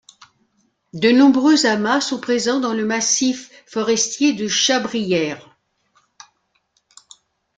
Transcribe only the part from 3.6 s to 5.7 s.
forestier de Chabrières.